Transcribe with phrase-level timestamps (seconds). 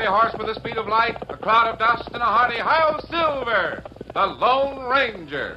[0.00, 3.00] Fiery horse with the speed of light, a cloud of dust, and a hearty Hail
[3.10, 3.82] Silver,
[4.14, 5.56] the Lone Ranger.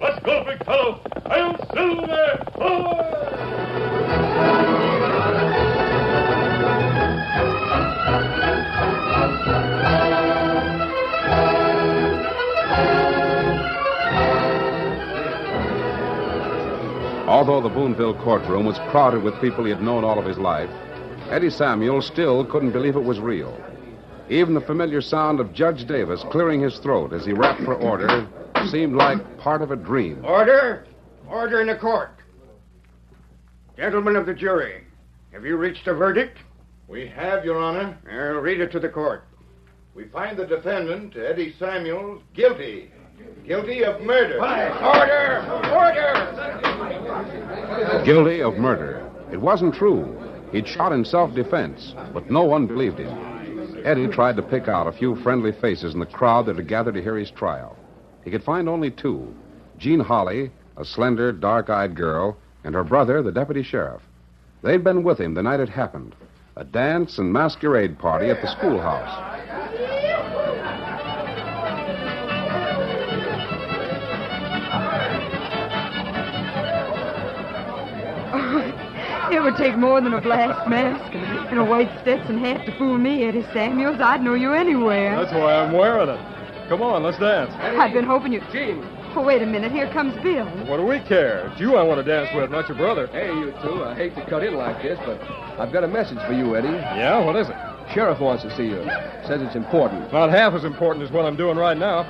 [0.00, 0.98] Let's go, big fellow!
[1.28, 2.44] Hail Silver!
[2.56, 3.10] Ahoy!
[17.28, 20.70] Although the Boonville courtroom was crowded with people he had known all of his life,
[21.30, 23.54] Eddie Samuel still couldn't believe it was real.
[24.30, 28.26] Even the familiar sound of Judge Davis clearing his throat as he rapped for order
[28.68, 30.24] seemed like part of a dream.
[30.24, 30.86] Order!
[31.28, 32.10] Order in the court.
[33.76, 34.84] Gentlemen of the jury,
[35.32, 36.38] have you reached a verdict?
[36.88, 37.96] We have, Your Honor.
[38.10, 39.24] I'll read it to the court.
[39.94, 42.90] We find the defendant, Eddie Samuels, guilty.
[43.46, 44.40] Guilty of murder.
[44.40, 45.44] Order!
[45.72, 46.20] Order!
[48.04, 49.08] Guilty of murder.
[49.32, 50.16] It wasn't true.
[50.52, 53.82] He'd shot in self defense, but no one believed him.
[53.84, 56.94] Eddie tried to pick out a few friendly faces in the crowd that had gathered
[56.94, 57.76] to hear his trial.
[58.24, 59.34] He could find only two
[59.78, 64.02] Jean Holly, a slender, dark eyed girl, and her brother, the deputy sheriff.
[64.62, 66.14] They'd been with him the night it happened
[66.56, 69.08] a dance and masquerade party at the schoolhouse.
[78.34, 82.66] Oh, it would take more than a black mask and, and a white Stetson hat
[82.66, 84.00] to fool me, Eddie Samuels.
[84.00, 85.16] I'd know you anywhere.
[85.16, 86.29] That's why I'm wearing it.
[86.70, 87.50] Come on, let's dance.
[87.58, 88.40] I've been hoping you.
[88.52, 88.78] Gene.
[89.16, 89.72] Oh, wait a minute.
[89.72, 90.46] Here comes Bill.
[90.70, 91.50] What do we care?
[91.50, 93.08] It's you I want to dance with, not your brother.
[93.08, 93.82] Hey, you two.
[93.82, 95.20] I hate to cut in like this, but
[95.58, 96.68] I've got a message for you, Eddie.
[96.68, 97.24] Yeah?
[97.24, 97.56] What is it?
[97.92, 98.84] Sheriff wants to see you.
[99.26, 100.12] Says it's important.
[100.12, 102.06] Not half as important as what I'm doing right now.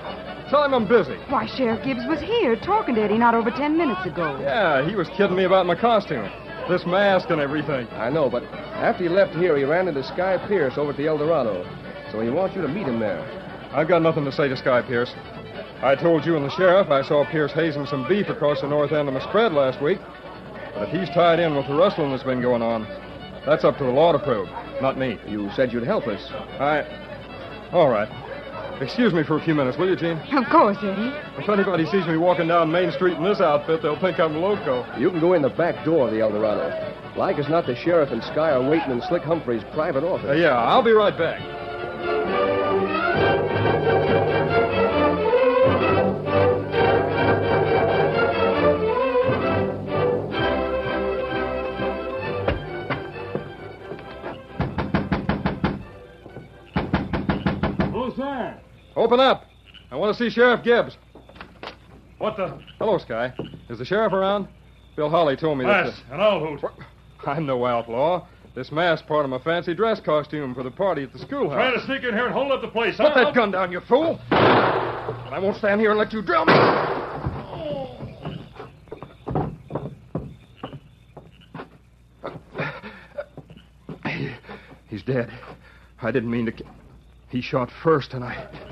[0.51, 1.17] Tell him I'm busy.
[1.33, 4.39] Why, Sheriff Gibbs was here talking to Eddie not over ten minutes ago.
[4.43, 6.29] Yeah, he was kidding me about my costume.
[6.69, 7.89] This mask and everything.
[7.97, 8.45] I know, but
[8.77, 11.65] after he left here, he ran into Sky Pierce over at the El Dorado.
[12.13, 13.25] So he wants you to meet him there.
[13.73, 15.13] I've got nothing to say to Sky Pierce.
[15.83, 18.93] I told you and the sheriff I saw Pierce hazing some beef across the north
[18.93, 19.99] end of my spread last week.
[20.75, 22.87] But if he's tied in with the rustling that's been going on,
[23.47, 24.49] that's up to the law to prove,
[24.83, 25.19] not me.
[25.27, 26.21] You said you'd help us.
[26.61, 26.85] I.
[27.73, 28.09] All right.
[28.83, 30.17] Excuse me for a few minutes, will you, Gene?
[30.33, 31.13] Of course, Eddie.
[31.39, 34.87] If anybody sees me walking down Main Street in this outfit, they'll think I'm loco.
[34.99, 36.95] You can go in the back door of the Eldorado.
[37.17, 40.31] Like as not, the sheriff and Sky are waiting in Slick Humphrey's private office.
[40.31, 41.41] Uh, yeah, I'll be right back.
[59.11, 59.47] Open up.
[59.91, 60.97] I want to see Sheriff Gibbs.
[62.19, 62.57] What the?
[62.79, 63.35] Hello, Sky.
[63.69, 64.47] Is the sheriff around?
[64.95, 65.87] Bill Holly told me that.
[65.87, 66.71] Yes, an old hoot.
[67.27, 68.29] I'm no outlaw.
[68.55, 71.57] This mask's part of my fancy dress costume for the party at the schoolhouse.
[71.57, 73.25] Trying to sneak in here and hold up the place, Put huh?
[73.25, 74.21] that gun down, you fool!
[74.31, 76.53] I won't stand here and let you drill me.
[84.87, 85.33] He's dead.
[86.01, 86.53] I didn't mean to.
[87.29, 88.71] He shot first, and I.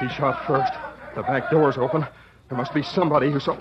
[0.00, 0.72] He shot first.
[1.14, 2.06] The back door's open.
[2.48, 3.56] There must be somebody who saw.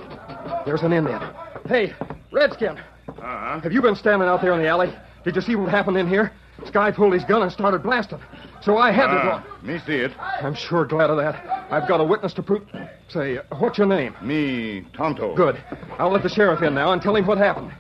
[0.66, 1.22] There's an Indian.
[1.68, 1.94] Hey,
[2.32, 2.78] Redskin.
[3.08, 3.60] Uh-huh.
[3.60, 4.94] Have you been standing out there in the alley?
[5.24, 6.32] Did you see what happened in here?
[6.66, 8.20] Sky pulled his gun and started blasting.
[8.62, 9.44] So I had to draw.
[9.44, 10.12] Ah, me see it.
[10.20, 11.68] I'm sure glad of that.
[11.72, 12.68] I've got a witness to prove.
[13.08, 14.16] Say, what's your name?
[14.22, 15.36] Me Tonto.
[15.36, 15.62] Good.
[15.98, 17.72] I'll let the sheriff in now and tell him what happened.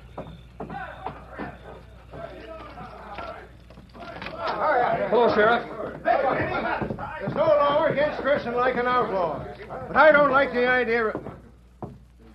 [5.10, 5.66] Hello, Sheriff.
[6.04, 9.44] There's no law against dressing like an outlaw.
[9.90, 11.22] But I don't like the idea of...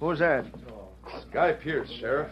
[0.01, 0.45] Who's that?
[1.31, 2.29] Sky Pierce, Sheriff.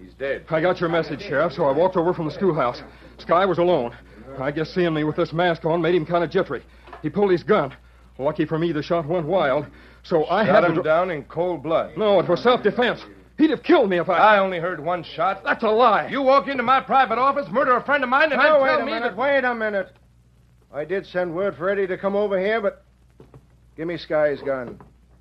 [0.00, 0.46] He's dead.
[0.48, 2.82] I got your message, Sheriff, so I walked over from the schoolhouse.
[3.18, 3.94] Sky was alone.
[4.40, 6.62] I guess seeing me with this mask on made him kind of jittery.
[7.02, 7.74] He pulled his gun.
[8.18, 9.66] Lucky for me, the shot went wild,
[10.02, 10.66] so I had Shot to.
[10.68, 11.92] him dr- down in cold blood.
[11.98, 13.04] No, it was self-defense.
[13.36, 14.16] He'd have killed me if I.
[14.16, 15.44] I only heard one shot.
[15.44, 16.08] That's a lie.
[16.08, 18.68] You walk into my private office, murder a friend of mine, and Now, then wait
[18.70, 19.16] tell a me minute, that...
[19.16, 19.92] wait a minute.
[20.72, 22.84] I did send word for Eddie to come over here, but...
[23.78, 24.80] Give me Sky's gun.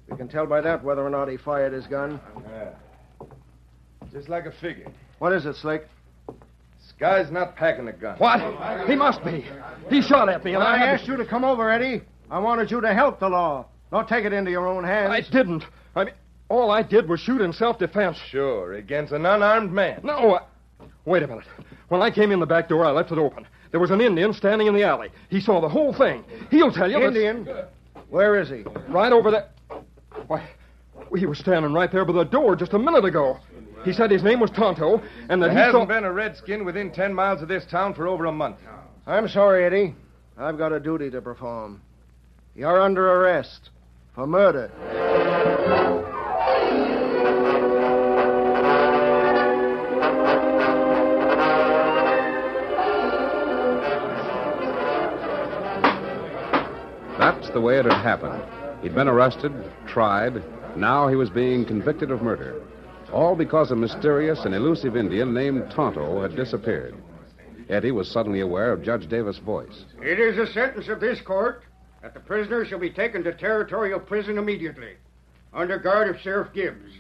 [0.10, 2.20] We can tell by that whether or not he fired his gun.
[2.50, 2.70] Yeah.
[4.12, 4.88] Just like a figure.
[5.20, 5.88] What is it, Slick?
[6.90, 8.18] Sky's not packing a gun.
[8.18, 8.40] What?
[8.88, 9.46] He must be.
[9.92, 12.02] He shot at me, and When I, I had asked you to come over, Eddie,
[12.32, 13.68] I wanted you to help the law.
[13.92, 15.12] Don't take it into your own hands.
[15.12, 15.64] I didn't.
[15.96, 16.14] I mean,
[16.50, 18.18] all I did was shoot in self-defense.
[18.32, 20.02] Sure, against an unarmed man.
[20.04, 20.86] No, I...
[21.06, 21.46] wait a minute.
[21.90, 23.46] When I came in the back door, I left it open.
[23.70, 25.10] There was an Indian standing in the alley.
[25.30, 26.24] He saw the whole thing.
[26.50, 27.00] He'll tell you.
[27.00, 27.48] that- Indian?
[28.10, 28.64] Where is he?
[28.88, 29.50] Right over there.
[30.28, 30.48] Why,
[31.18, 33.40] he was standing right there by the door just a minute ago.
[33.86, 35.86] He said his name was Tonto, and that There he hasn't saw...
[35.86, 38.58] been a redskin within ten miles of this town for over a month.
[39.06, 39.96] I'm sorry, Eddie.
[40.38, 41.82] I've got a duty to perform.
[42.56, 43.70] You're under arrest
[44.14, 44.72] for murder.
[57.58, 58.40] The way it had happened.
[58.84, 59.52] He'd been arrested,
[59.88, 60.44] tried.
[60.78, 62.62] Now he was being convicted of murder.
[63.12, 66.94] All because a mysterious and elusive Indian named Tonto had disappeared.
[67.68, 69.86] Eddie was suddenly aware of Judge Davis' voice.
[70.04, 71.64] It is the sentence of this court
[72.04, 74.94] that the prisoner shall be taken to territorial prison immediately,
[75.52, 76.92] under guard of Sheriff Gibbs.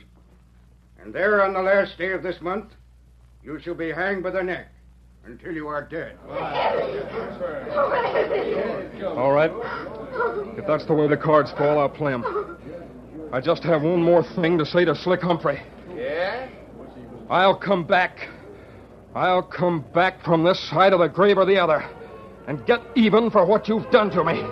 [0.99, 2.73] And there, on the last day of this month,
[3.43, 4.69] you shall be hanged by the neck
[5.23, 6.17] until you are dead.
[9.05, 9.51] All right.
[10.57, 12.57] If that's the way the cards fall, I'll play 'em.
[13.31, 15.61] I just have one more thing to say to Slick Humphrey.
[15.95, 16.47] Yeah?
[17.29, 18.29] I'll come back.
[19.15, 21.83] I'll come back from this side of the grave or the other
[22.47, 24.43] and get even for what you've done to me.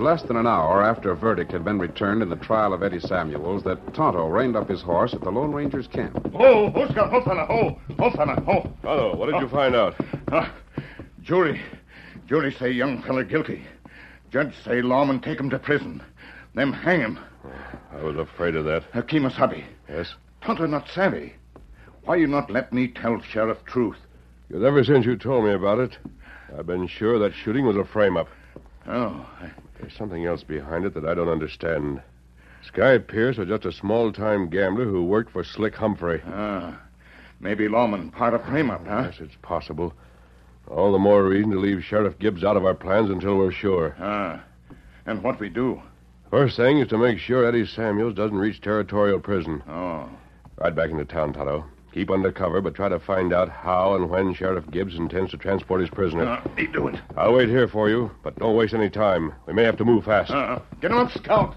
[0.00, 3.00] Less than an hour after a verdict had been returned in the trial of Eddie
[3.00, 6.18] Samuels that Tonto reined up his horse at the Lone Ranger's camp.
[6.32, 8.72] Oh, oh, Scout, oh, fella, oh, oh, fella, oh.
[8.80, 9.94] Hello, what did you find out?
[10.32, 10.50] Ah,
[11.22, 11.60] jury.
[12.26, 13.62] Jury say young fella guilty.
[14.30, 16.02] Judge say lawman take him to prison.
[16.54, 17.18] Them hang him.
[17.92, 18.84] I was afraid of that.
[18.94, 19.64] Uh, Kimasabi.
[19.86, 20.14] Yes?
[20.40, 21.34] Tonto not savvy.
[22.06, 23.98] Why you not let me tell sheriff truth?
[24.48, 25.98] Because ever since you told me about it,
[26.58, 28.28] I've been sure that shooting was a frame-up.
[28.90, 29.24] Oh,
[29.80, 32.02] There's something else behind it that I don't understand.
[32.66, 36.20] Sky Pierce was just a small-time gambler who worked for Slick Humphrey.
[36.26, 36.78] ah.
[37.42, 39.04] Maybe lawman part of frame-up, huh?
[39.06, 39.94] Yes, it's possible.
[40.68, 43.96] All the more reason to leave Sheriff Gibbs out of our plans until we're sure.
[43.98, 44.42] Ah.
[45.06, 45.80] And what we do?
[46.30, 49.62] First thing is to make sure Eddie Samuels doesn't reach territorial prison.
[49.68, 50.08] Oh.
[50.58, 51.64] Right back into town, Tonto.
[51.92, 55.36] Keep under cover, but try to find out how and when Sheriff Gibbs intends to
[55.36, 56.24] transport his prisoner.
[56.24, 56.96] Uh, me do it.
[57.16, 59.32] I'll wait here for you, but don't waste any time.
[59.46, 60.30] We may have to move fast.
[60.30, 61.56] Uh, get him up, Scout.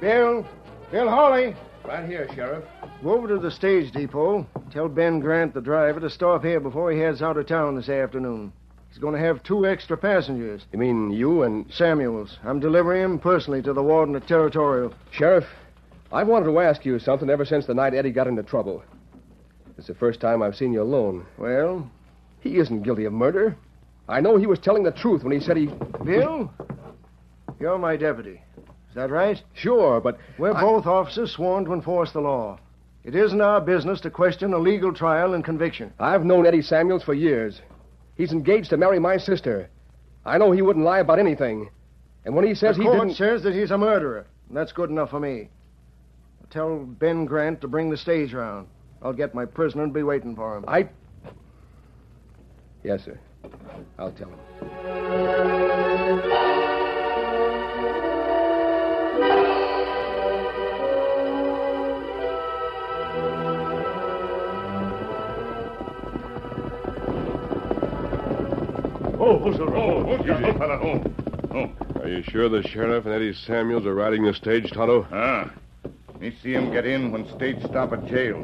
[0.00, 0.44] Bill,
[0.90, 2.64] Bill Holly, Right here, Sheriff.
[3.02, 4.46] go over to the stage depot.
[4.72, 7.88] Tell Ben Grant, the driver, to stop here before he heads out of town this
[7.88, 8.52] afternoon.
[8.92, 10.66] He's going to have two extra passengers.
[10.70, 11.64] You mean you and.
[11.72, 12.38] Samuels.
[12.44, 14.92] I'm delivering him personally to the warden at Territorial.
[15.12, 15.46] Sheriff,
[16.12, 18.82] I've wanted to ask you something ever since the night Eddie got into trouble.
[19.78, 21.24] It's the first time I've seen you alone.
[21.38, 21.90] Well,
[22.40, 23.56] He isn't guilty of murder.
[24.10, 25.70] I know he was telling the truth when he said he.
[26.04, 26.52] Bill,
[27.58, 28.42] you're my deputy.
[28.90, 29.40] Is that right?
[29.54, 30.18] Sure, but.
[30.36, 32.58] We're I- both officers sworn to enforce the law.
[33.04, 35.94] It isn't our business to question a legal trial and conviction.
[35.98, 37.58] I've known Eddie Samuels for years.
[38.16, 39.68] He's engaged to marry my sister.
[40.24, 41.70] I know he wouldn't lie about anything.
[42.24, 43.16] And when he says the he court didn't.
[43.16, 45.48] says that he's a murderer, and that's good enough for me.
[46.50, 48.68] Tell Ben Grant to bring the stage round.
[49.02, 50.64] I'll get my prisoner and be waiting for him.
[50.68, 50.88] I.
[52.84, 53.18] Yes, sir.
[53.98, 54.38] I'll tell him.
[69.22, 69.38] Are
[72.08, 75.06] you sure the sheriff and Eddie Samuels are riding the stage, Tonto?
[75.12, 75.48] Ah.
[76.18, 78.42] Me see him get in when stage stop at jail.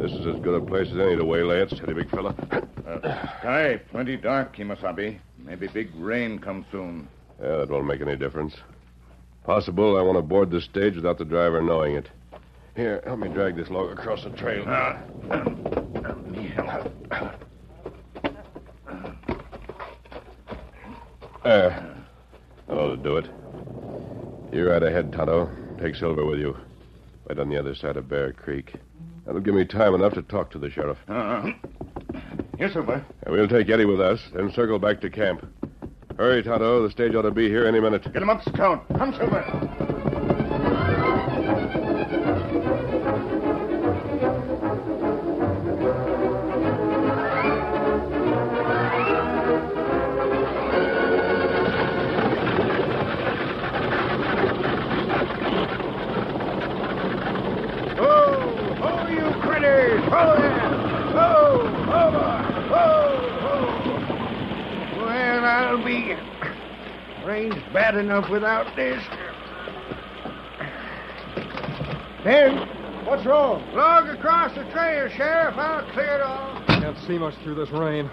[0.00, 2.34] This is as good a place as any to waylay it, steady, big fella.
[2.50, 5.16] Uh, sky plenty dark, Kimasabi.
[5.38, 7.06] Maybe big rain come soon.
[7.40, 8.56] Yeah, that won't make any difference.
[9.44, 12.08] Possible I want to board the stage without the driver knowing it.
[12.74, 14.64] Here, help me drag this log across the trail.
[14.66, 14.98] Ah.
[16.26, 16.92] me help.
[21.46, 21.94] There.
[22.66, 23.30] That ought to do it.
[24.52, 25.48] You're right ahead, Tonto.
[25.80, 26.56] Take Silver with you.
[27.28, 28.74] Right on the other side of Bear Creek.
[29.24, 30.98] That'll give me time enough to talk to the sheriff.
[31.06, 31.50] Uh-huh.
[32.58, 32.80] Yes, sir.
[33.22, 35.46] And we'll take Eddie with us, then circle back to camp.
[36.18, 36.82] Hurry, Tonto.
[36.82, 38.02] The stage ought to be here any minute.
[38.12, 38.84] Get him up, Scout.
[38.88, 39.85] Come, Silver.
[67.86, 69.00] Bad enough without this.
[72.24, 72.56] Ben,
[73.06, 73.62] what's wrong?
[73.74, 75.54] Log across the trail, Sheriff.
[75.56, 76.66] I'll clear it off.
[76.66, 78.10] Can't see much through this rain.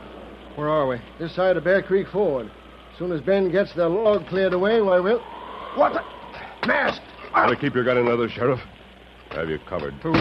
[0.56, 0.98] Where are we?
[1.18, 2.52] This side of Bear Creek Ford.
[2.92, 5.20] As soon as Ben gets the log cleared away, why, we'll.
[5.76, 6.68] What the?
[6.68, 7.02] Mask!
[7.32, 8.60] Try to keep your gun in leather, Sheriff.
[9.32, 9.96] I have you covered.
[10.04, 10.14] Who,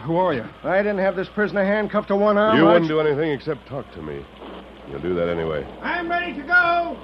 [0.00, 0.44] who are you?
[0.64, 2.58] I didn't have this prisoner handcuffed to one arm.
[2.58, 4.22] you I'd- wouldn't do anything except talk to me.
[4.90, 5.66] You'll do that anyway.
[5.80, 6.98] I'm ready to go.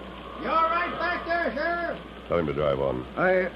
[0.45, 1.99] You all right back there, Sheriff?
[2.29, 3.07] Tell him to drive on.
[3.17, 3.49] I.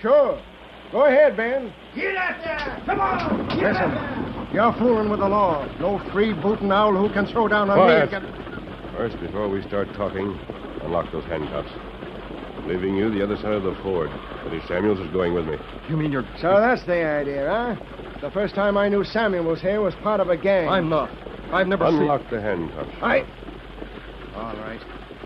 [0.00, 0.40] Sure.
[0.90, 1.72] Go ahead, Ben.
[1.94, 2.82] Get out there!
[2.86, 3.46] Come on!
[3.48, 4.54] Get Listen, out there!
[4.54, 5.68] you're fooling with the law.
[5.78, 8.10] No free booting owl who can throw down on Quiet.
[8.10, 8.18] me.
[8.20, 10.38] Get- First, before we start talking,
[10.82, 11.70] unlock those handcuffs.
[12.56, 14.10] I'm leaving you the other side of the ford.
[14.46, 15.56] Eddie Samuels is going with me.
[15.88, 16.26] You mean you're.
[16.40, 18.18] So that's the idea, huh?
[18.20, 20.68] The first time I knew Samuel was here was part of a gang.
[20.68, 21.10] I'm not.
[21.52, 22.00] I've never seen.
[22.00, 22.90] Unlock the handcuffs.
[23.02, 23.20] I.
[24.34, 24.80] All right.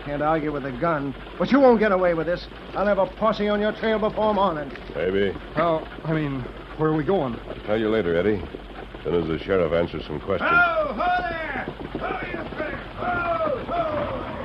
[0.05, 1.15] Can't argue with a gun.
[1.39, 2.45] But you won't get away with this.
[2.75, 4.71] I'll have a posse on your trail before morning.
[4.95, 5.31] Maybe.
[5.31, 5.41] seen.
[5.55, 5.87] How?
[6.03, 6.41] I mean,
[6.77, 7.39] where are we going?
[7.49, 8.35] I'll tell you later, Eddie.
[8.35, 10.51] As soon as the sheriff answers some questions.
[10.51, 11.65] Ho, ho there!
[11.99, 12.77] Ho, you critter!
[12.97, 13.83] Ho, ho!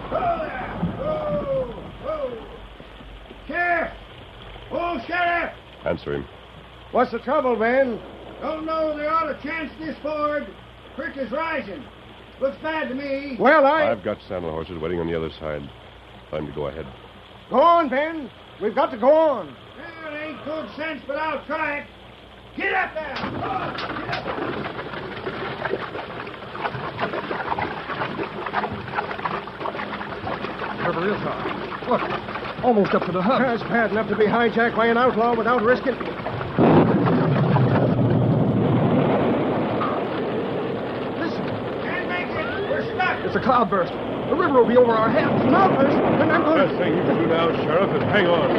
[0.09, 0.69] Ho there!
[0.97, 1.75] Ho,
[2.05, 2.47] ho!
[3.47, 3.93] Sheriff!
[4.71, 5.53] Oh, Sheriff!
[5.85, 6.27] Answer him.
[6.93, 8.01] What's the trouble, Ben?
[8.41, 10.47] Don't know they ought to chance this ford.
[10.97, 11.85] Creek is rising.
[12.41, 13.37] Looks bad to me.
[13.39, 13.91] Well, I.
[13.91, 15.69] I've got saddle horses waiting on the other side.
[16.31, 16.87] Time to go ahead.
[17.51, 18.31] Go on, Ben.
[18.63, 19.47] We've got to go on.
[19.47, 21.87] Well, it ain't good sense, but I'll try it.
[22.57, 23.15] Get up there!
[23.19, 24.41] Oh, get up
[30.87, 31.87] River is high.
[31.89, 33.43] Look, almost up to the hut.
[33.43, 35.95] It's bad enough to be hijacked by an outlaw without risking.
[41.21, 41.45] Listen,
[41.85, 42.71] Can't make it.
[42.71, 43.20] We're stuck.
[43.31, 43.93] It's a cloudburst.
[44.29, 45.31] The river will be over our heads.
[45.47, 48.51] Cloudburst, and I'm going The Best thing you can do now, Sheriff, is hang on.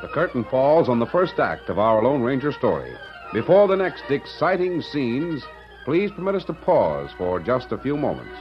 [0.00, 2.94] the curtain falls on the first act of our Lone Ranger story.
[3.34, 5.42] Before the next exciting scenes,
[5.84, 8.32] please permit us to pause for just a few moments.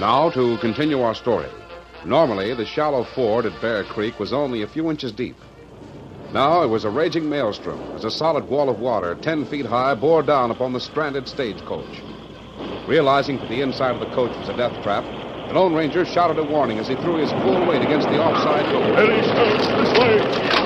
[0.00, 1.50] Now, to continue our story.
[2.06, 5.36] Normally, the shallow ford at Bear Creek was only a few inches deep.
[6.32, 9.94] Now it was a raging maelstrom as a solid wall of water, ten feet high,
[9.94, 12.00] bore down upon the stranded stagecoach.
[12.88, 15.04] Realizing that the inside of the coach was a death trap,
[15.48, 18.72] the Lone Ranger shouted a warning as he threw his full weight against the offside
[18.72, 18.96] door.
[18.96, 20.59] Eddie, this way.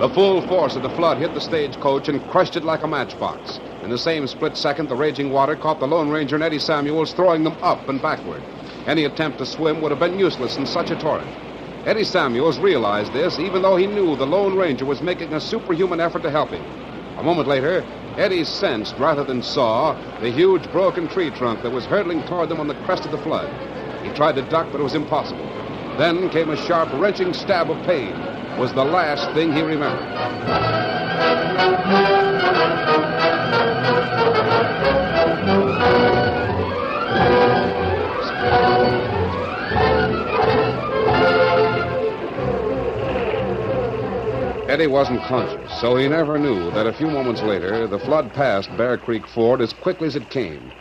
[0.00, 3.60] The full force of the flood hit the stagecoach and crushed it like a matchbox.
[3.82, 7.12] In the same split second, the raging water caught the Lone Ranger and Eddie Samuels,
[7.12, 8.42] throwing them up and backward.
[8.86, 11.28] Any attempt to swim would have been useless in such a torrent.
[11.84, 16.00] Eddie Samuels realized this, even though he knew the Lone Ranger was making a superhuman
[16.00, 16.64] effort to help him.
[17.18, 17.84] A moment later,
[18.16, 22.60] Eddie sensed, rather than saw, the huge broken tree trunk that was hurtling toward them
[22.60, 23.50] on the crest of the flood.
[24.02, 25.44] He tried to duck, but it was impossible.
[25.98, 28.39] Then came a sharp, wrenching stab of pain.
[28.58, 30.06] Was the last thing he remembered.
[44.70, 48.74] Eddie wasn't conscious, so he never knew that a few moments later the flood passed
[48.76, 50.72] Bear Creek Ford as quickly as it came.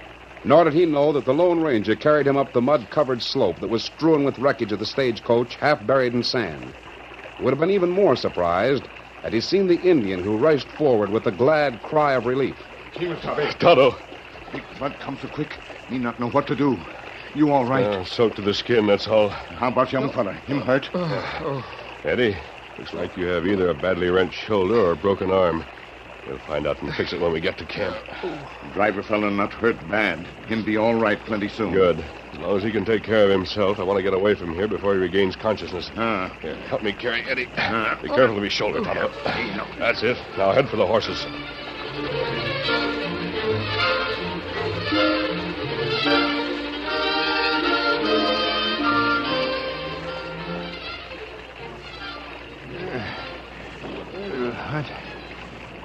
[0.44, 3.60] Nor did he know that the Lone Ranger carried him up the mud covered slope
[3.60, 6.72] that was strewn with wreckage of the stagecoach, half buried in sand.
[7.40, 8.90] He would have been even more surprised
[9.24, 12.58] had he seen the Indian who rushed forward with a glad cry of relief.
[12.94, 13.58] Kimasabe.
[13.58, 13.96] Tonto.
[14.52, 15.58] Big flood come so quick,
[15.90, 16.86] me not know what to do.
[17.34, 17.86] You all right?
[17.86, 19.30] Uh, soaked to the skin, that's all.
[19.30, 20.34] How about young fella?
[20.34, 20.90] Him hurt?
[22.04, 22.36] Eddie,
[22.78, 25.64] looks like you have either a badly wrenched shoulder or a broken arm.
[26.30, 27.98] We'll find out and fix it when we get to camp.
[28.74, 30.20] Driver fella not hurt bad.
[30.48, 31.74] Him be all right plenty soon.
[31.74, 32.06] Good.
[32.34, 34.54] As long as he can take care of himself, I want to get away from
[34.54, 35.90] here before he regains consciousness.
[35.98, 36.32] Ah.
[36.40, 37.50] Here, help me carry Eddie.
[37.58, 37.98] Ah.
[38.00, 39.12] Be careful of his shoulder, Tonto.
[39.80, 40.18] That's it.
[40.38, 41.26] Now head for the horses.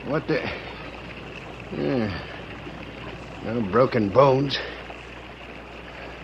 [0.07, 0.39] What the?
[1.73, 2.21] Yeah.
[3.45, 4.59] No broken bones.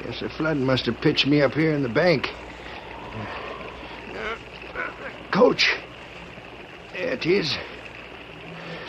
[0.02, 2.28] Guess the flood must have pitched me up here in the bank.
[5.32, 5.74] Coach.
[6.92, 7.56] There it is.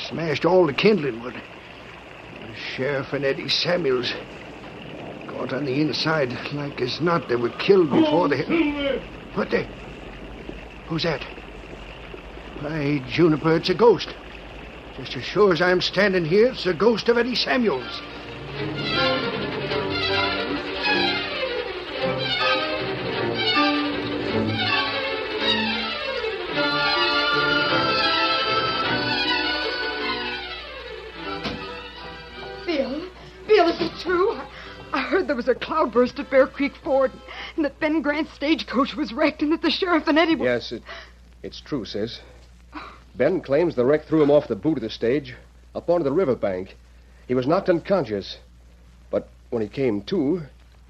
[0.10, 1.36] Smashed all the kindling wood.
[1.36, 4.14] The sheriff and Eddie Samuels
[5.28, 8.44] caught on the inside like as not they were killed before they.
[9.36, 9.66] What the?
[10.88, 11.26] Who's that?
[12.62, 14.14] By Juniper, it's a ghost.
[14.98, 18.02] Just as sure as I'm standing here, it's the ghost of Eddie Samuels.
[32.66, 33.10] Bill,
[33.48, 34.34] Bill, is it true?
[34.34, 34.48] I,
[34.94, 37.12] I heard there was a cloudburst at Bear Creek Ford,
[37.56, 40.46] and that Ben Grant's stagecoach was wrecked, and that the sheriff and Eddie were.
[40.46, 40.84] Yes, it,
[41.44, 42.20] it's true, sis.
[43.16, 45.36] Ben claims the wreck threw him off the boot of the stage,
[45.76, 46.76] up onto the riverbank.
[47.28, 48.38] He was knocked unconscious.
[49.10, 50.44] But when he came to,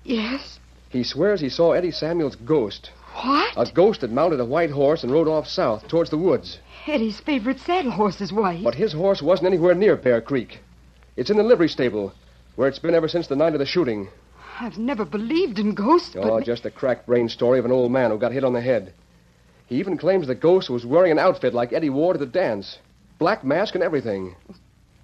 [0.04, 0.60] Yes.
[0.90, 2.92] he swears he saw Eddie Samuel's ghost.
[3.22, 3.54] What?
[3.58, 6.60] A ghost that mounted a white horse and rode off south towards the woods.
[6.88, 8.64] Eddie's favorite saddle horse is white.
[8.64, 10.60] But his horse wasn't anywhere near Bear Creek.
[11.18, 12.14] It's in the livery stable,
[12.56, 14.08] where it's been ever since the night of the shooting.
[14.60, 17.72] I've never believed in ghosts, oh, but Oh, just a cracked brain story of an
[17.72, 18.94] old man who got hit on the head.
[19.72, 22.78] He even claims the ghost was wearing an outfit like Eddie wore to the dance.
[23.20, 24.36] Black mask and everything.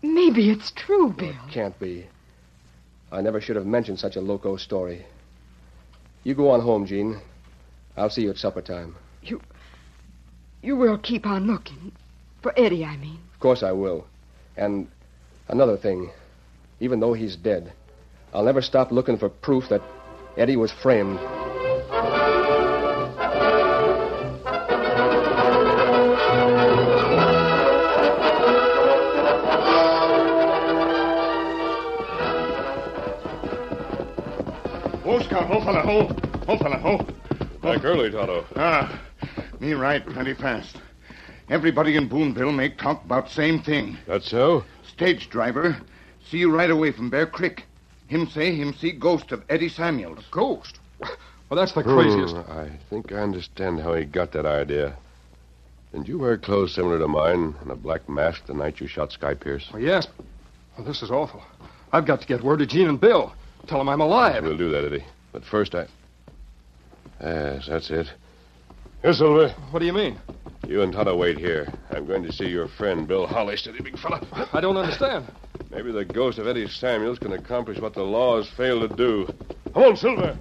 [0.01, 1.33] maybe it's true, Bill.
[1.49, 2.05] Can't be.
[3.09, 5.05] I never should have mentioned such a loco story.
[6.25, 7.21] You go on home, Jean.
[7.95, 8.97] I'll see you at supper time.
[9.21, 9.39] You.
[10.61, 11.93] You will keep on looking.
[12.41, 13.19] For Eddie, I mean.
[13.35, 14.05] Of course I will.
[14.57, 14.89] And
[15.47, 16.11] another thing.
[16.81, 17.71] Even though he's dead,
[18.33, 19.81] I'll never stop looking for proof that
[20.35, 21.21] Eddie was framed.
[35.39, 36.97] Oh, Scout, oh, fella, oh, oh, fella, oh.
[37.61, 38.43] Back early, Tonto.
[38.55, 38.99] Ah,
[39.59, 40.77] me right, plenty fast.
[41.49, 43.97] Everybody in Boonville make talk about same thing.
[44.07, 44.63] That's so?
[44.91, 45.77] Stage driver
[46.27, 47.65] see you right away from Bear Creek.
[48.07, 50.23] Him say him see ghost of Eddie Samuels.
[50.31, 50.79] Ghost?
[51.49, 52.35] Well, that's the craziest.
[52.35, 54.97] Hmm, I think I understand how he got that idea.
[55.91, 59.11] Didn't you wear clothes similar to mine and a black mask the night you shot
[59.11, 59.69] Sky Pierce?
[59.73, 60.07] Oh, yes.
[60.77, 61.43] Well, this is awful.
[61.93, 63.33] I've got to get word to Gene and Bill.
[63.67, 64.43] Tell them I'm alive.
[64.43, 65.05] We'll do that, Eddie.
[65.31, 65.87] But first, I.
[67.21, 68.07] Yes, that's it.
[69.01, 69.49] Here, Silver.
[69.71, 70.19] What do you mean?
[70.67, 71.71] You and Tonto wait here.
[71.91, 73.55] I'm going to see your friend, Bill Holly.
[73.57, 74.25] Steady, big fella.
[74.53, 75.25] I don't understand.
[75.71, 79.27] Maybe the ghost of Eddie Samuels can accomplish what the law has failed to do.
[79.73, 80.37] Come on, Silver.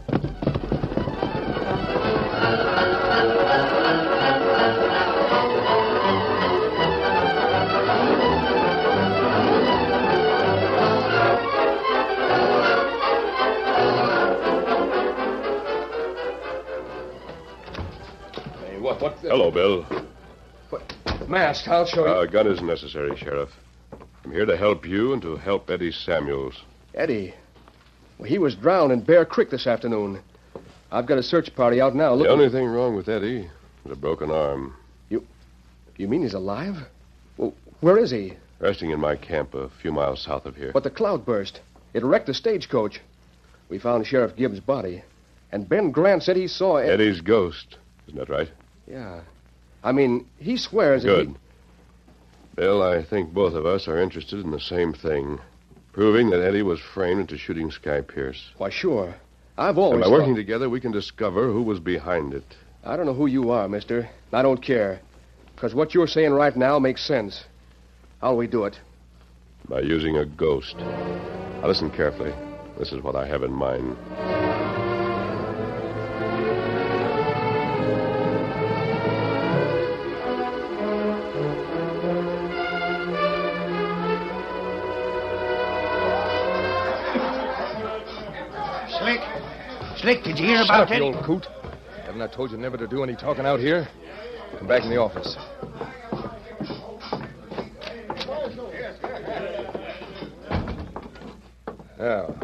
[19.07, 19.13] What?
[19.15, 19.23] What?
[19.23, 19.87] the- Hello, Bill.
[21.29, 22.13] Mask, I'll show you.
[22.13, 23.51] Uh, a gun isn't necessary, Sheriff.
[24.25, 26.55] I'm here to help you and to help Eddie Samuels.
[26.95, 27.35] Eddie.
[28.19, 30.21] Well, he was drowned in Bear Creek this afternoon.
[30.91, 32.33] I've got a search party out now The looking.
[32.33, 33.49] only thing wrong with Eddie
[33.85, 34.75] is a broken arm.
[35.09, 35.25] You
[35.97, 36.77] you mean he's alive?
[37.37, 38.35] Well, where is he?
[38.59, 40.73] Resting in my camp a few miles south of here.
[40.73, 41.61] But the cloudburst.
[41.95, 43.01] It wrecked the stagecoach.
[43.69, 45.03] We found Sheriff Gibbs' body.
[45.53, 47.77] And Ben Grant said he saw Ed- Eddie's ghost.
[48.09, 48.49] Isn't that right?
[48.87, 49.21] Yeah.
[49.83, 51.29] I mean, he swears that Good.
[51.29, 51.35] he...
[52.57, 55.39] Bill, I think both of us are interested in the same thing.
[55.93, 58.51] Proving that Eddie was framed into shooting Sky Pierce.
[58.59, 59.15] Why, sure.
[59.59, 62.45] I've And always by thought- working together, we can discover who was behind it.
[62.85, 64.09] I don't know who you are, mister.
[64.33, 65.01] I don't care.
[65.55, 67.45] Because what you're saying right now makes sense.
[68.21, 68.79] How'll we do it?
[69.69, 70.77] By using a ghost.
[70.79, 72.33] Now listen carefully.
[72.79, 73.97] This is what I have in mind.
[90.07, 91.47] Slick, did you hear Shut about up, you old coot.
[92.05, 93.89] Haven't I told you never to do any talking out here?
[94.57, 95.37] Come back in the office.
[101.99, 102.35] Now,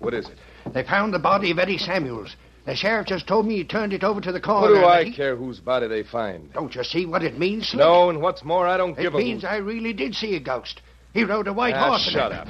[0.00, 0.36] what is it?
[0.72, 2.36] They found the body of Eddie Samuels.
[2.66, 4.80] The sheriff just told me he turned it over to the What coroner.
[4.80, 6.52] do I he- care whose body they find?
[6.52, 7.78] Don't you see what it means, Slick?
[7.80, 10.36] No, and what's more, I don't It give a It means I really did see
[10.36, 10.82] a ghost.
[11.14, 12.02] He rode a white Ah, horse.
[12.02, 12.46] shut up.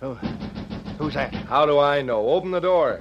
[0.00, 0.14] Oh,
[0.98, 1.34] who's that?
[1.34, 2.26] How do I know?
[2.30, 3.00] Open the door.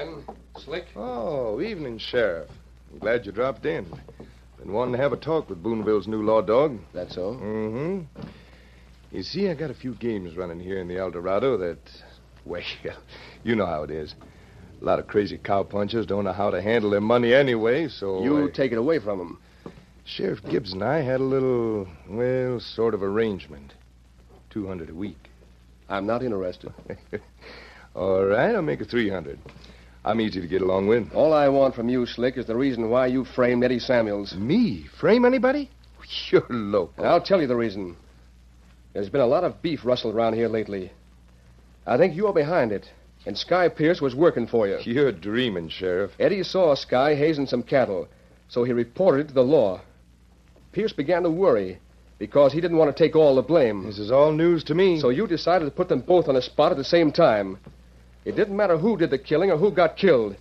[0.00, 0.24] Ben.
[0.58, 0.86] Slick?
[0.96, 2.48] Oh, evening, Sheriff.
[2.92, 3.86] I'm glad you dropped in.
[4.58, 6.78] Been wanting to have a talk with Boonville's new law dog.
[6.92, 7.34] That's all?
[7.34, 8.20] Mm-hmm.
[9.12, 11.78] You see, I got a few games running here in the El Dorado that,
[12.44, 12.62] well,
[13.44, 14.14] you know how it is.
[14.80, 18.22] A lot of crazy cowpunchers don't know how to handle their money anyway, so.
[18.22, 19.38] You I- take it away from them.
[20.04, 23.74] Sheriff Gibbs and I had a little, well, sort of arrangement.
[24.48, 25.28] 200 a week.
[25.88, 26.72] I'm not interested.
[27.94, 29.38] All right, I'll make it 300.
[30.04, 31.12] I'm easy to get along with.
[31.14, 34.34] All I want from you, Slick, is the reason why you framed Eddie Samuels.
[34.34, 34.86] Me?
[34.98, 35.70] Frame anybody?
[36.30, 36.92] You're loco.
[36.96, 37.96] And I'll tell you the reason.
[38.94, 40.90] There's been a lot of beef rustled around here lately.
[41.86, 42.90] I think you're behind it,
[43.26, 44.78] and Sky Pierce was working for you.
[44.82, 46.12] You're dreaming, Sheriff.
[46.18, 48.08] Eddie saw Sky hazing some cattle,
[48.48, 49.82] so he reported it to the law.
[50.72, 51.78] Pierce began to worry
[52.18, 53.86] because he didn't want to take all the blame.
[53.86, 54.98] This is all news to me.
[55.00, 57.58] So you decided to put them both on the spot at the same time.
[58.24, 60.36] It didn't matter who did the killing or who got killed.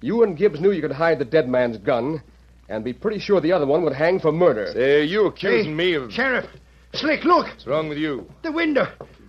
[0.00, 2.22] You and Gibbs knew you could hide the dead man's gun
[2.68, 4.70] and be pretty sure the other one would hang for murder.
[4.72, 6.12] Say, you accusing Hey, me of.
[6.12, 6.46] Sheriff,
[6.92, 7.46] Slick, look.
[7.46, 8.26] What's wrong with you?
[8.42, 8.86] The window.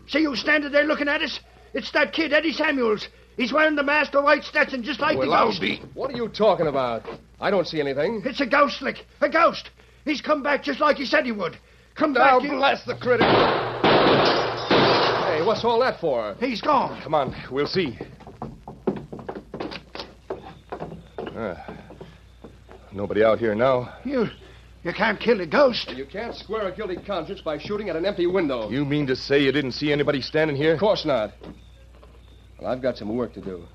[0.07, 1.39] See you standing there looking at us?
[1.73, 3.07] It's that kid, Eddie Samuels.
[3.37, 5.61] He's wearing the mask, of white Stetson, just like Well, the I'll ghost.
[5.61, 7.03] be- What are you talking about?
[7.41, 8.21] I don't see anything.
[8.25, 9.05] It's a ghost, Slick.
[9.21, 9.69] A ghost.
[10.05, 11.57] He's come back just like he said he would.
[11.95, 12.43] Come Now, back.
[12.49, 13.25] you- bless the critter.
[15.45, 16.35] Hey, what's all that for?
[16.39, 16.99] He's gone.
[17.03, 17.99] Come on, we'll see.
[21.19, 21.77] Ah,
[22.91, 23.93] nobody out here now.
[24.03, 24.25] You,
[24.83, 25.91] You can't kill a ghost.
[25.91, 28.71] You can't square a guilty conscience by shooting at an empty window.
[28.71, 30.73] You mean to say you didn't see anybody standing here?
[30.73, 31.31] Of course not.
[32.59, 33.67] Well, I've got some work to do.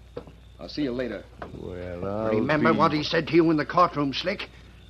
[0.59, 1.23] I'll see you later.
[1.57, 4.49] Well, I'll Remember be- what he said to you in the courtroom, Slick?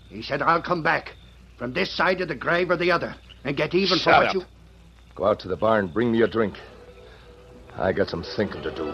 [0.08, 1.14] He said, I'll come back
[1.58, 3.14] from this side of the grave or the other
[3.44, 4.34] and get even for Shut what up.
[4.34, 4.42] you.
[5.14, 6.54] Go out to the bar and bring me a drink.
[7.78, 8.92] I got some thinking to do.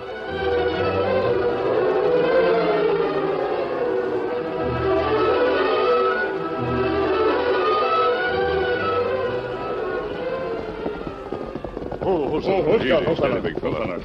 [12.03, 13.99] Oh, hold Oh, hold easy, hold steady, big fella.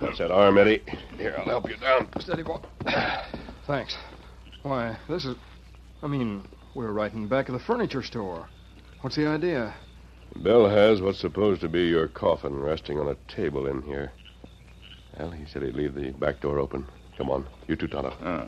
[0.00, 0.82] That's that arm, Eddie.
[1.16, 2.08] Here, I'll help you down.
[2.20, 2.58] Steady, boy.
[3.66, 3.96] Thanks.
[4.62, 5.36] Why, this is.
[6.02, 8.48] I mean, we're right in back of the furniture store.
[9.00, 9.74] What's the idea?
[10.42, 14.12] Bill has what's supposed to be your coffin resting on a table in here.
[15.18, 16.86] Well, he said he'd leave the back door open.
[17.18, 18.14] Come on, you two, Tonto.
[18.22, 18.46] Ah.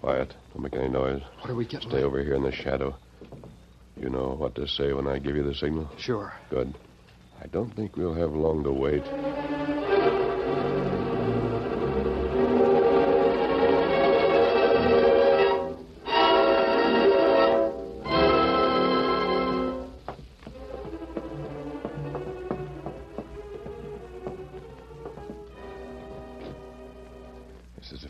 [0.00, 0.34] Quiet.
[0.52, 1.22] Don't make any noise.
[1.40, 1.88] What are we getting?
[1.88, 2.96] Stay over here in the shadow.
[3.96, 5.90] You know what to say when I give you the signal?
[5.98, 6.32] Sure.
[6.50, 6.74] Good.
[7.42, 9.04] I don't think we'll have long to wait.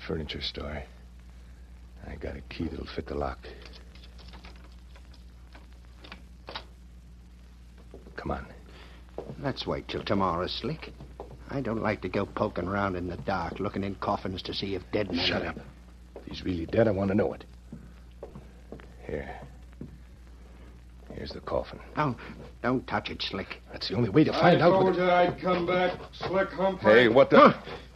[0.09, 0.83] Furniture store.
[2.07, 3.38] I got a key that'll fit the lock.
[8.16, 8.47] Come on.
[9.40, 10.92] Let's wait till tomorrow, Slick.
[11.51, 14.75] I don't like to go poking around in the dark, looking in coffins to see
[14.75, 15.27] if dead men.
[15.27, 15.57] Shut are- up.
[16.16, 17.44] If he's really dead, I want to know it.
[19.07, 19.31] Here.
[21.12, 21.81] Here's the coffin.
[21.97, 22.16] Don't,
[22.62, 23.61] don't touch it, Slick.
[23.73, 24.83] That's the only way to find out.
[24.83, 26.92] What you I'd come back, Slick Humphrey.
[26.92, 27.55] Hey, what the?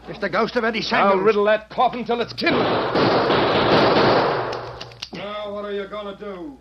[0.08, 2.64] It's the ghost of Eddie I'll riddle that coffin till it's kindled.
[5.14, 6.56] Now, what are you gonna do?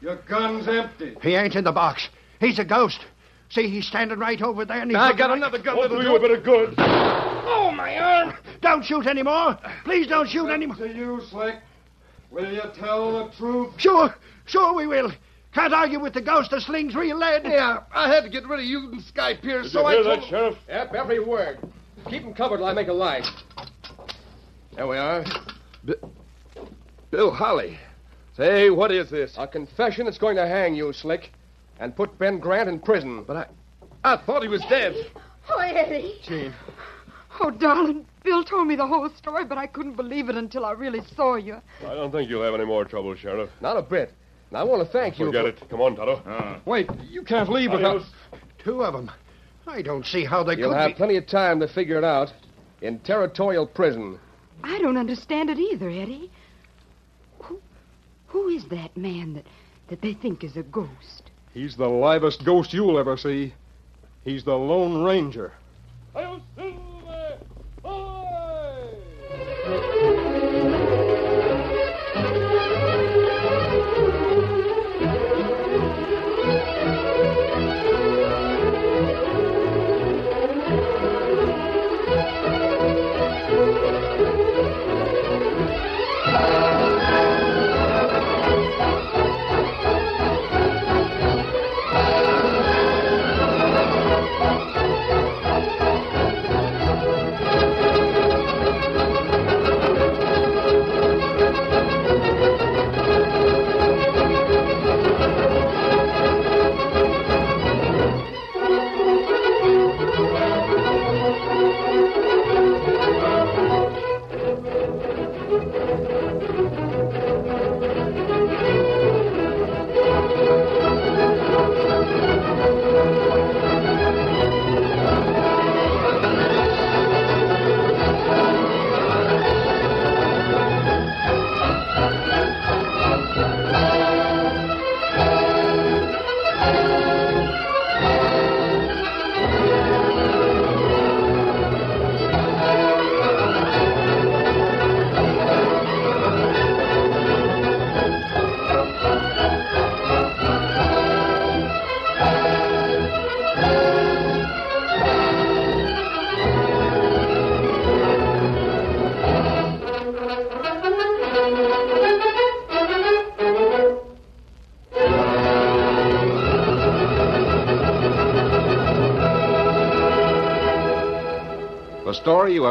[0.00, 1.16] Your gun's empty.
[1.22, 2.08] He ain't in the box.
[2.40, 3.00] He's a ghost.
[3.48, 4.80] See, he's standing right over there.
[4.80, 6.44] And he's I got right- another gun Won't that'll do do you a bit of
[6.44, 6.74] good.
[6.78, 8.34] Oh, my arm!
[8.60, 9.58] Don't shoot anymore.
[9.84, 10.76] Please don't shoot anymore.
[10.76, 11.56] To you, Slick.
[12.30, 13.74] Will you tell the truth?
[13.78, 14.14] Sure,
[14.46, 15.12] sure we will.
[15.54, 17.42] Can't argue with the ghost that slings real lead.
[17.44, 19.92] Yeah, I had to get rid of you and Sky Pierce, Did so you I
[19.94, 20.58] hear told that, Sheriff?
[20.68, 21.58] Yep, every word.
[22.08, 23.26] Keep him covered till I make a light.
[24.76, 25.24] There we are.
[27.10, 27.78] Bill Holly.
[28.36, 29.34] Say, what is this?
[29.38, 31.30] A confession that's going to hang you, Slick,
[31.78, 33.24] and put Ben Grant in prison.
[33.24, 33.46] But I,
[34.14, 34.94] I thought he was dead.
[35.48, 36.18] Oh, Eddie.
[36.26, 36.52] Gene.
[37.40, 40.72] Oh, darling, Bill told me the whole story, but I couldn't believe it until I
[40.72, 41.60] really saw you.
[41.80, 43.50] I don't think you'll have any more trouble, Sheriff.
[43.60, 44.12] Not a bit.
[44.50, 45.26] And I want to thank you.
[45.26, 45.64] Forget for...
[45.64, 45.70] it.
[45.70, 46.16] Come on, Tonto.
[46.28, 46.58] Uh.
[46.64, 48.02] Wait, you can't leave without.
[48.62, 49.10] Two of them.
[49.66, 50.94] I don't see how they You'll could have be.
[50.94, 52.32] plenty of time to figure it out.
[52.82, 54.18] In territorial prison.
[54.62, 56.30] I don't understand it either, Eddie.
[57.40, 57.60] Who,
[58.26, 59.46] who is that man that,
[59.88, 61.30] that they think is a ghost?
[61.52, 63.54] He's the livest ghost you'll ever see.
[64.24, 65.52] He's the Lone Ranger.
[66.14, 66.73] Hail Silver!